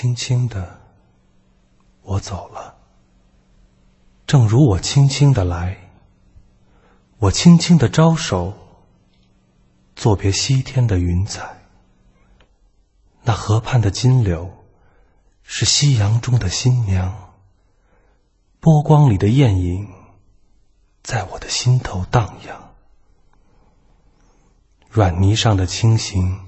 [0.00, 0.78] 轻轻的，
[2.02, 2.76] 我走了。
[4.28, 5.90] 正如我轻轻的来，
[7.18, 8.54] 我轻轻的招手，
[9.96, 11.62] 作别西天的云彩。
[13.24, 14.48] 那河畔的金柳，
[15.42, 17.34] 是夕阳中的新娘。
[18.60, 19.88] 波光里的艳影，
[21.02, 22.72] 在我的心头荡漾。
[24.88, 26.47] 软泥上的青荇，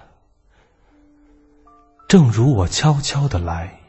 [2.11, 3.79] 正如我悄悄的来，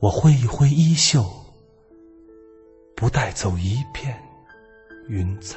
[0.00, 1.24] 我挥一挥衣袖。
[2.96, 4.12] 不带走一片
[5.08, 5.56] 云彩。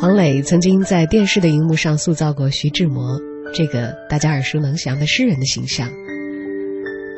[0.00, 3.20] 黄磊曾经在电视的荧幕上塑造过徐志摩
[3.52, 5.90] 这个大家耳熟能详的诗人的形象，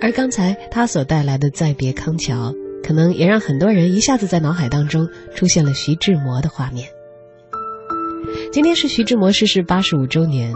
[0.02, 2.50] 而刚才他所带来的《再别康桥》，
[2.84, 6.86] 可能也让很多人一下子在脑海当中出现了徐志摩的画面。
[8.52, 10.54] 今天是徐志摩逝世八十五周年，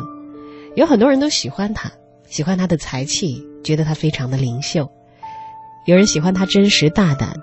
[0.77, 1.91] 有很多人都喜欢他，
[2.29, 4.91] 喜欢他的才气，觉得他非常的灵秀。
[5.87, 7.35] 有人喜欢他真实大胆，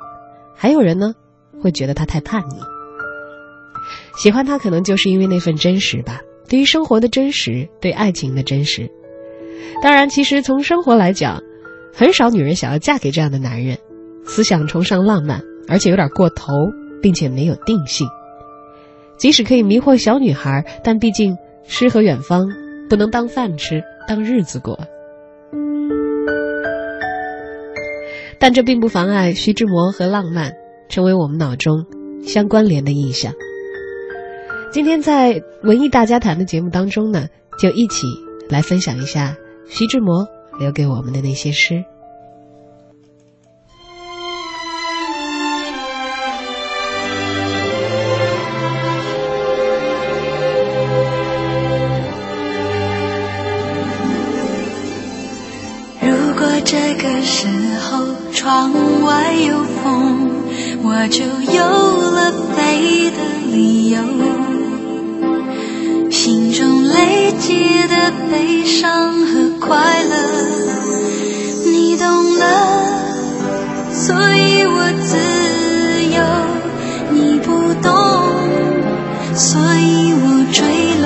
[0.55, 1.13] 还有人呢
[1.59, 2.57] 会觉得他太叛逆。
[4.21, 8.89] 喜欢他可能就是因为那份真实吧，对于生活的真实，对爱情的真实。
[9.81, 11.41] 当然，其实从生活来讲，
[11.91, 13.77] 很少女人想要嫁给这样的男人，
[14.25, 16.45] 思想崇尚浪漫，而且有点过头，
[17.01, 18.07] 并且没有定性。
[19.17, 22.47] 即使可以迷惑小女孩，但毕竟诗和远方
[22.89, 24.77] 不能当饭吃、当日子过。
[28.37, 30.51] 但这并不妨碍徐志摩和浪漫
[30.89, 31.85] 成为我们脑中
[32.21, 33.31] 相关联的印象。
[34.71, 38.05] 今天在文艺大家谈的节目当中呢，就一起
[38.49, 39.37] 来分享一下
[39.69, 40.27] 徐志摩
[40.59, 41.85] 留给我们的那些诗。
[56.65, 57.47] 这个时
[57.79, 60.31] 候窗外有风，
[60.81, 61.61] 我就有
[62.11, 63.17] 了飞的
[63.51, 63.99] 理由。
[66.09, 70.15] 心中累积的悲伤和快乐，
[71.65, 72.43] 你懂了，
[73.93, 75.17] 所以我自
[76.15, 76.17] 由。
[77.11, 77.93] 你不懂，
[79.35, 80.65] 所以我坠
[80.99, 81.05] 落。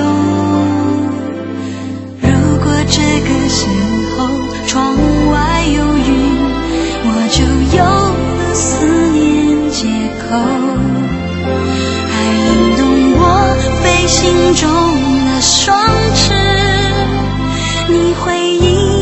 [2.22, 2.30] 如
[2.64, 3.68] 果这个时
[4.16, 4.18] 候
[4.66, 4.96] 窗
[10.30, 10.38] 借口，
[12.08, 12.14] 还
[12.46, 12.80] 引动
[13.18, 13.20] 我
[13.82, 14.14] 飞行
[14.54, 14.62] 中
[15.24, 15.76] 的双
[16.14, 16.22] 翅。
[17.88, 18.99] 你回应，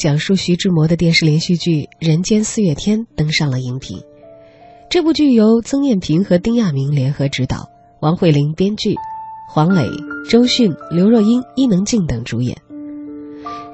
[0.00, 4.00] 讲述徐志摩的电视连续剧《人间四月天》登上了荧屏。
[4.88, 7.68] 这部剧由曾艳萍和丁亚明联合执导，
[8.00, 8.94] 王慧玲编剧，
[9.52, 9.86] 黄磊、
[10.30, 12.56] 周迅、刘若英、伊能静等主演。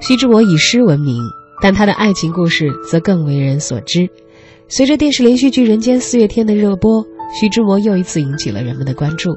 [0.01, 1.23] 徐志摩以诗闻名，
[1.61, 4.09] 但他的爱情故事则更为人所知。
[4.67, 7.05] 随着电视连续剧《人间四月天》的热播，
[7.39, 9.33] 徐志摩又一次引起了人们的关注。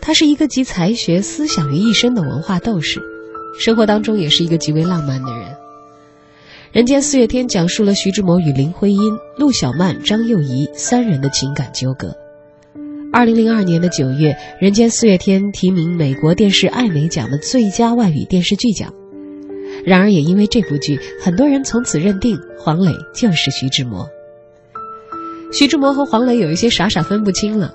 [0.00, 3.02] 他是一个集才学、思想于一身的文化斗士，
[3.58, 5.50] 生活当中也是一个极为浪漫的人。
[6.72, 12.14] 《人间四月天》讲述了徐志摩与林徽因、陆小曼、张幼仪三人的情感纠葛。
[13.12, 18.92] 二零零二年的九月，《人间四月天》提名美国电视艾美奖的最佳外语电视剧奖。
[19.84, 24.08] 然而，也因为这部剧，很多人从此认定黄磊就是徐志摩。
[25.52, 27.72] 徐志摩和黄磊有一些傻傻分不清了，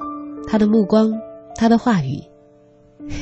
[0.47, 1.13] 他的目光，
[1.55, 2.21] 他的话语，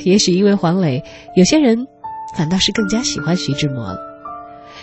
[0.04, 1.04] 也许因为黄磊，
[1.36, 1.88] 有些人
[2.36, 4.09] 反倒是更加喜欢徐志摩了。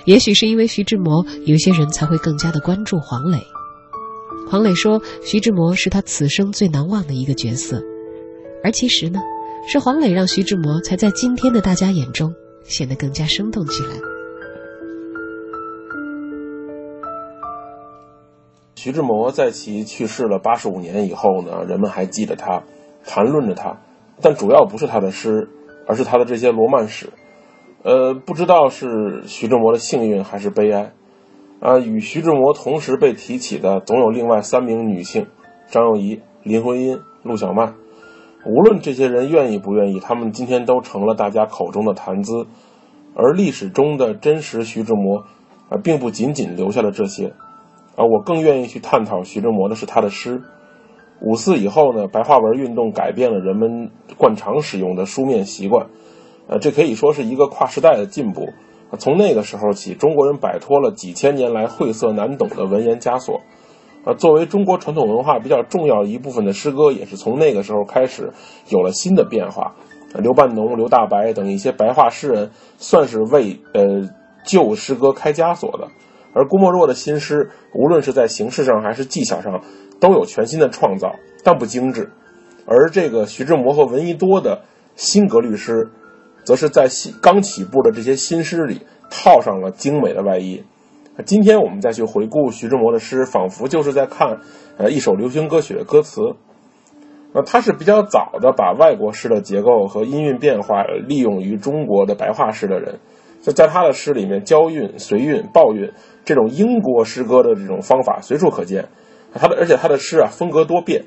[0.07, 3.39] 也许是因为徐志摩，有些人才会更加的关注黄磊。
[4.49, 7.83] 黄磊说，徐志摩是他此生最难忘的一个角色，
[8.65, 9.21] 而其实呢，
[9.69, 12.33] 是黄磊让徐志摩才在今天的大家眼中。
[12.69, 13.91] 显得更加生动起来。
[18.75, 22.65] 徐志摩在其去世了八十五年以后呢，人们还记得他，
[23.05, 23.79] 谈论着他，
[24.21, 25.49] 但主要不是他的诗，
[25.87, 27.09] 而是他的这些罗曼史。
[27.83, 30.93] 呃，不知道是徐志摩的幸运还是悲哀，
[31.61, 35.27] 啊，与徐志摩同时被提起的总有另外三名女性：
[35.69, 37.75] 张幼仪、林徽因、陆小曼。
[38.45, 42.47] 无论这些人愿意不愿意，他们今天都成了大家口中的谈资，
[43.15, 45.25] 而历史中的真实徐志摩，
[45.69, 47.35] 啊，并不仅仅留下了这些，
[47.97, 50.43] 啊，我更愿意去探讨徐志摩的是他的诗。
[51.21, 55.87] 五四以后呢，白话文运动改变了人们惯常使用的书面习惯，
[56.49, 58.49] 呃，这可以说是一个跨时代的进步。
[58.99, 63.41] 从那个时候起，中国人摆脱了几千年来晦涩难懂的文言枷锁。
[64.05, 68.33] 啊，作为中国传统文化比较重要一部分的诗歌，也是从那个时候开始
[68.69, 69.75] 有了新的变化。
[70.15, 74.09] 刘半农、刘大白等一些白话诗人，算是为呃
[74.45, 75.89] 旧诗歌开枷锁的。
[76.33, 79.63] 而郭沫若的新诗，无论是在形式上还是技巧上，
[79.99, 82.13] 都有全新的创造，但不精致。
[82.67, 84.63] 而这个徐志摩和闻一多的
[84.95, 85.91] 新格律诗，
[86.47, 90.63] 则是在新刚起步的这些新诗里套上了精美的外衣。
[91.25, 94.39] 今天我们再去回顾徐志摩的诗，仿佛就是在看，
[94.79, 96.21] 呃，一首流行歌曲的歌词。
[97.33, 103.01] 呃，他是比较早的把外国诗的结构和音韵变化利用于中国的白话诗的人。
[103.43, 105.93] 就在他的诗里面，交韵、随韵、抱韵
[106.25, 108.89] 这种英国诗歌的这种方法随处可见。
[109.35, 111.05] 他的而且他的诗啊风格多变，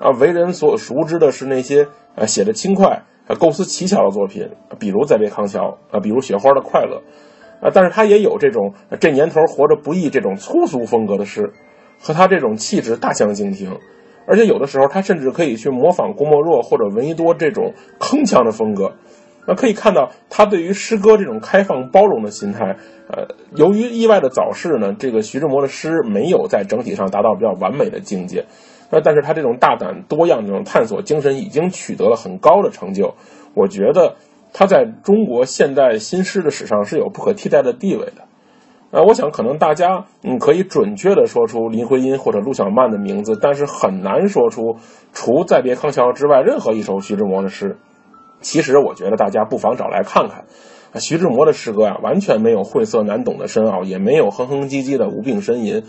[0.00, 3.04] 啊，为人所熟知的是那些呃写的轻快、
[3.34, 6.96] 构思奇巧的作品，比如《再别康桥》啊，比如《雪花的快乐》。
[7.58, 11.50] 啊，但是他也有这种这年头活着不易这种粗俗风格的诗，
[11.98, 13.78] 和他这种气质大相径庭，
[14.26, 18.92] 而且有的时候他甚至可以去模仿郭沫若或者闻一多这种铿锵的风格。
[19.48, 22.76] 那可以看到他对于诗歌这种开放包容的心态。
[23.08, 28.44] 呃，由于意外的早逝呢，这个徐志摩的诗没有在整体上达到比较完美的境界。
[29.00, 33.14] 但是他这种大胆多样这种探索精神已经取得了很高的成就。
[33.54, 34.16] 我觉得。
[34.58, 38.24] 他在中国现代新诗的史上是有不可替代的地位的，
[38.90, 44.76] 呃，我想可能大家嗯可以准确的说出林徽因或者陆小曼的名字，但是很难说出
[45.12, 47.76] 除《再别康桥》之外任何一首徐志摩的诗。
[48.40, 50.46] 其实我觉得大家不妨找来看看，
[50.94, 55.82] 徐志摩的诗歌啊，完全没有晦涩难懂的深奥，也没有哼哼唧唧的无病呻吟，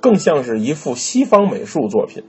[0.00, 2.24] 更像是一幅西方美术作品。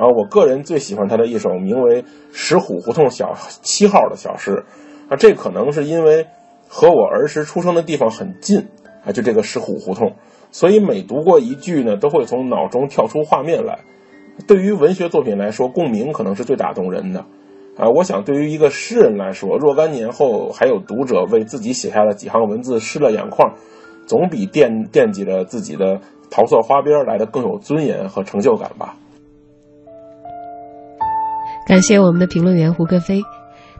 [0.00, 2.02] 然后我个人最喜欢他的一首名为
[2.32, 4.64] 《石虎胡同小七号》的小诗。
[5.10, 6.26] 啊，这可能是因为
[6.68, 8.66] 和我儿时出生的地方很近
[9.04, 10.14] 啊，就这个石虎胡同，
[10.50, 13.80] 所以每读过一句呢，都会从脑中跳出画面来。
[14.48, 17.26] 对于文学作品来说，共鸣可能是最打动人的
[17.76, 17.90] 啊。
[17.94, 23.52] 我想，对于一个诗人来说，若干年后还有读者为自己写下了几行文字湿了眼眶，
[24.06, 28.96] 总比惦惦记着自己的桃色花边来的更有尊严和成就感吧。
[31.70, 33.22] 感谢我们的评论员胡歌飞。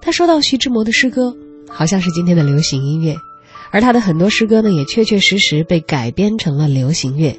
[0.01, 1.35] 他说到徐志摩的诗歌，
[1.69, 3.17] 好像是今天的流行音乐，
[3.73, 7.37] 而他的很多诗歌呢，也确确实实被改编成了流行乐。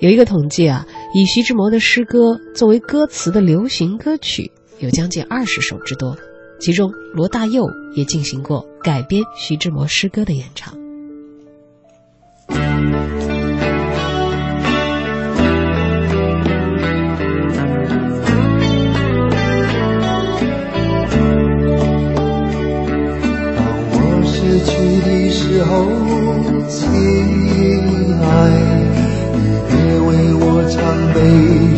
[0.00, 6.16] 有一个统计啊，以徐志摩的诗歌作为歌词的流行歌曲有将近二十首之多，
[6.58, 10.72] 其中罗大佑也进行过改编徐志摩诗歌的演唱。
[25.38, 25.86] 时候，
[26.68, 26.82] 亲
[28.20, 28.26] 爱，
[29.32, 30.76] 你别为我唱
[31.14, 31.16] 悲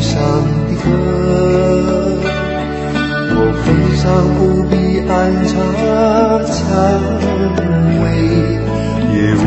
[0.00, 0.16] 伤
[0.64, 0.88] 的歌，
[3.36, 3.66] 我风
[3.98, 4.02] 上
[4.38, 4.72] 不必
[5.06, 5.12] 安
[5.44, 5.50] 插
[6.48, 6.58] 蔷
[8.00, 8.04] 薇，
[9.12, 9.44] 也无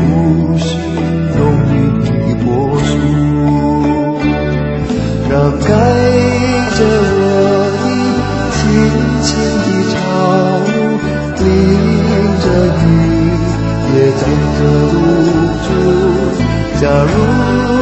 [0.60, 0.63] 需
[1.34, 1.36] 浓
[1.74, 1.74] 郁
[2.05, 2.46] 的柏
[2.77, 2.86] 树，
[5.27, 5.34] 让
[5.67, 6.02] 该。
[16.84, 17.73] 假如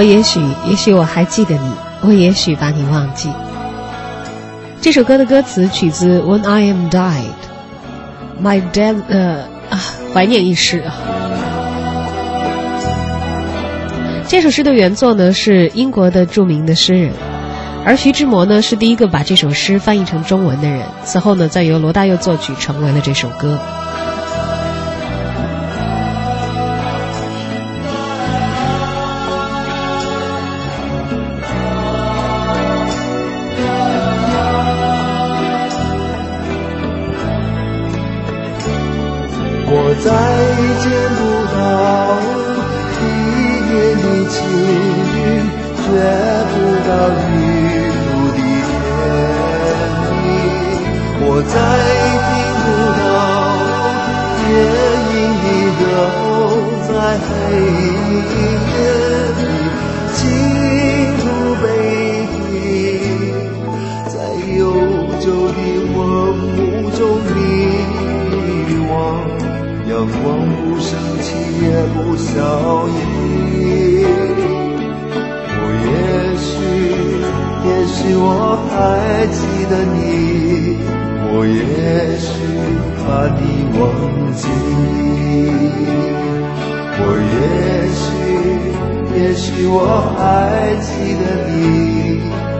[0.00, 3.28] 我也许，也许我还记得你，我也许把你忘记。
[4.80, 7.34] 这首歌的歌词取自《When I Am Died》
[8.42, 9.78] ，My Dead，呃啊，
[10.14, 10.96] 怀念一诗啊。
[14.26, 17.12] 这首诗的原作呢是英国的著名的诗人，
[17.84, 20.86] 而徐志摩呢是第一个把这首诗翻译成中文的人。
[21.04, 23.58] 此后呢，再由罗大佑作曲，成为了这首歌。
[72.30, 72.38] 也不消
[72.86, 72.94] 熨。
[75.56, 75.88] 我也
[76.38, 76.50] 许，
[77.66, 78.24] 也许我
[78.70, 78.72] 还
[79.26, 79.98] 记得你，
[81.32, 81.58] 我也
[82.18, 82.28] 许
[83.04, 83.42] 把你
[83.78, 83.82] 忘
[84.34, 84.42] 记。
[87.02, 87.38] 我也
[87.98, 88.02] 许，
[89.16, 89.76] 也许我
[90.16, 90.18] 还
[90.80, 91.50] 记得你，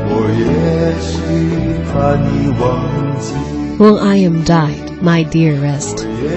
[0.08, 0.42] 我也
[1.00, 1.14] 许
[1.92, 2.28] 把你
[2.60, 2.62] 忘
[3.20, 3.28] 记。
[3.78, 6.28] When I am died, my dearest，也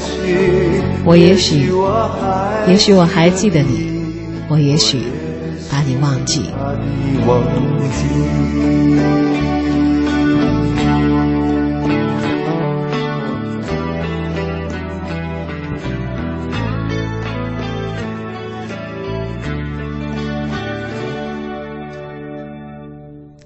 [0.00, 0.65] 许，
[1.06, 1.70] 我也许，
[2.68, 4.02] 也许我还记得你，
[4.50, 5.00] 我也许。
[5.68, 6.40] 把你忘记。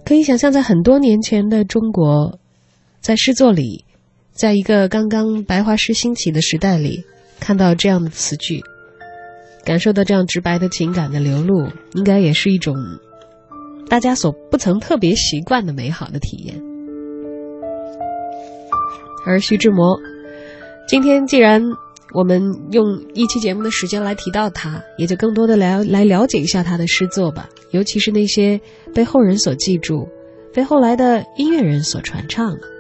[0.05, 2.38] 可以想象，在很多年前的中国，
[3.00, 3.85] 在诗作里，
[4.33, 7.05] 在一个刚刚白话诗兴起的时代里，
[7.40, 8.62] 看到这样的词句，
[9.64, 12.76] 感受到这样直白的情感的流露，应该也是一种
[13.88, 16.62] 大家所不曾特别习惯的美好的体验。
[19.26, 19.99] 而徐志摩，
[20.87, 21.62] 今天既然
[22.14, 28.61] 我们用一期节目的时间来提到他，也就更多的来来了解一下他的诗作吧，尤其是那些
[28.94, 30.09] 被后人所记住、
[30.54, 32.80] 被后来的音乐人所传唱的。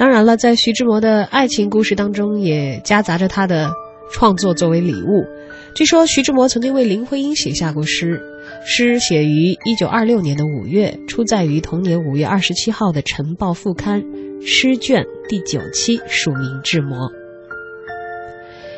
[0.00, 3.70] 当然了，在徐志摩的爱情故事当中，也夹杂着他的
[4.10, 5.26] 创作作为礼物。
[5.74, 8.18] 据说徐志摩曾经为林徽因写下过诗，
[8.64, 14.02] 诗写于一九二六年的五月，出载于同年五月二十七号的《晨报》副刊
[14.42, 17.12] 诗卷第九期，署名志摩。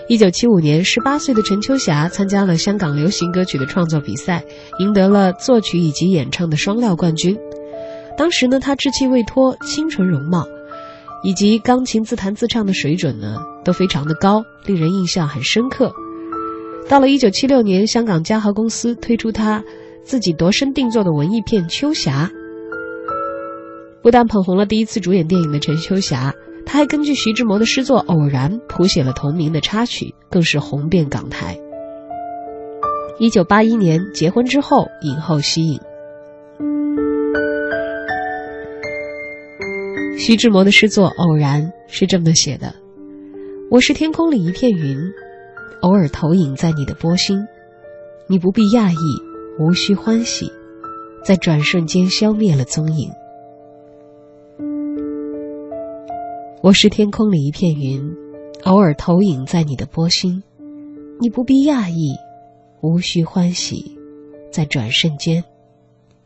[0.09, 4.43] 一九七五年，十八岁的陈秋霞参加了香港流行歌曲的创作比赛，
[4.81, 7.39] 赢得了作曲以及演唱的双料冠军。
[8.19, 10.49] 当时呢，她稚气未脱，清纯容貌，
[11.23, 15.93] 以及钢琴自弹自唱的水准呢，都非常的高，令人印象很深刻。
[16.89, 19.63] 到了一九七六年，香港嘉禾公司推出他
[20.05, 22.29] 自己度身定做的文艺片《秋霞》，
[24.03, 26.35] 不但捧红了第一次主演电影的陈秋霞，
[26.67, 31.57] 她还根据徐志摩的诗作《偶然》谱写了同名的插曲，更是红遍港台。
[33.21, 35.81] 一九八一年结婚之后，影后息影。
[40.25, 42.73] 徐志摩的诗作《偶然》是这么写的
[43.69, 44.97] ：“我是天空里一片云，
[45.81, 47.45] 偶尔投影在你的波心，
[48.29, 48.97] 你不必讶异，
[49.59, 50.49] 无需欢喜，
[51.25, 53.11] 在转瞬间消灭了踪影。
[56.63, 58.01] 我是天空里一片云，
[58.63, 60.45] 偶尔投影在你的波心，
[61.19, 62.15] 你不必讶异，
[62.81, 63.99] 无需欢喜，
[64.53, 65.43] 在转瞬间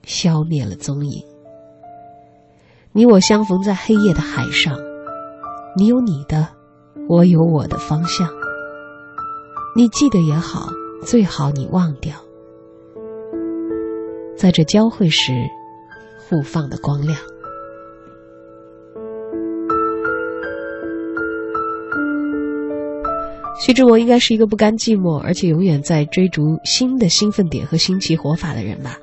[0.04, 1.24] 消灭了踪影。”
[2.96, 4.74] 你我相逢在黑夜的海上，
[5.76, 6.48] 你有你的，
[7.06, 8.26] 我有我的方向。
[9.76, 10.70] 你记得也好，
[11.02, 12.14] 最好你忘掉，
[14.34, 15.30] 在这交汇时
[16.26, 17.18] 互放的光亮。
[23.60, 28.96] 徐志摩应该是一个不甘寂寞，而且永远在追逐新的兴奋点和新奇活法的人吧。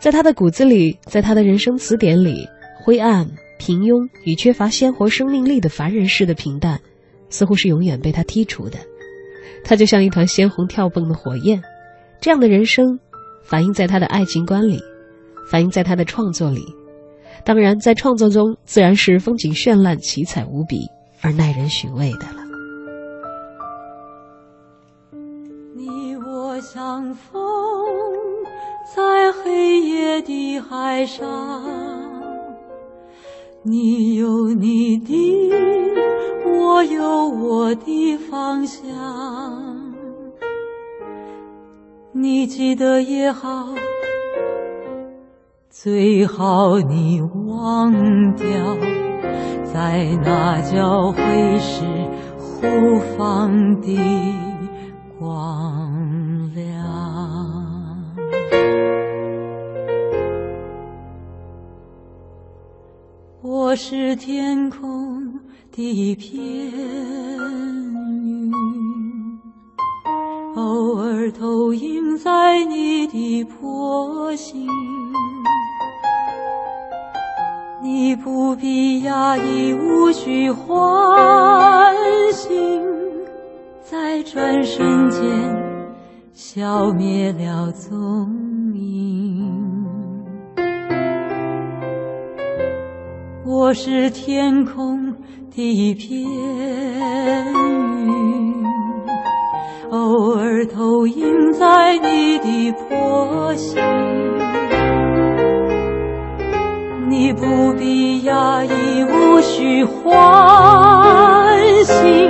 [0.00, 2.48] 在他的骨子里，在他的人生词典里，
[2.84, 3.26] 灰暗、
[3.58, 6.78] 平庸与缺乏鲜活生命力的凡人式的平淡，
[7.30, 8.78] 似乎是永远被他剔除的。
[9.64, 11.62] 他就像一团鲜红跳蹦的火焰，
[12.20, 13.00] 这样的人生，
[13.42, 14.78] 反映在他的爱情观里，
[15.50, 16.62] 反映在他的创作里。
[17.42, 20.86] 当然，在创作中，自然是风景绚烂、奇彩无比
[21.22, 22.44] 而耐人寻味的了。
[25.74, 27.42] 你我相逢
[28.94, 31.24] 在黑夜的海上，
[33.66, 35.50] 你有你的，
[36.44, 38.84] 我有我的方向。
[42.12, 43.70] 你记得也好，
[45.70, 47.90] 最好你忘
[48.34, 48.44] 掉，
[49.64, 51.86] 在那交汇时
[52.36, 53.96] 互放的
[63.86, 65.38] 是天空
[65.70, 66.40] 的一片
[68.24, 68.50] 云，
[70.56, 74.66] 偶尔投影在你的波心。
[77.82, 81.94] 你不必压抑，无需唤
[82.32, 82.82] 醒，
[83.82, 85.20] 在转瞬间
[86.32, 88.43] 消灭了踪
[93.56, 95.14] 我是天空
[95.54, 96.24] 的一片
[98.04, 98.64] 云，
[99.90, 103.80] 偶尔投影在你的波心。
[107.08, 108.70] 你不必压抑，
[109.04, 112.28] 无需唤醒，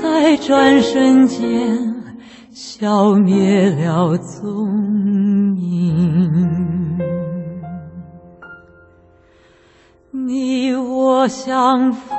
[0.00, 1.94] 在转瞬间
[2.52, 5.91] 消灭了踪影。
[10.34, 12.16] 你我相逢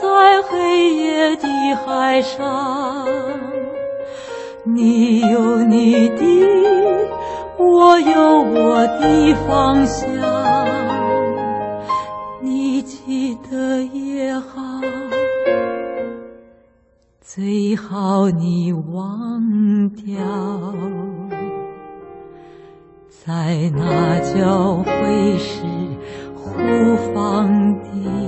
[0.00, 1.46] 在黑夜的
[1.84, 3.06] 海上，
[4.64, 6.24] 你有你的，
[7.58, 10.08] 我有我的方向。
[12.40, 14.80] 你记得也好，
[17.20, 20.14] 最好你忘掉。
[23.10, 25.60] 在那交汇时
[26.56, 28.25] 不放低。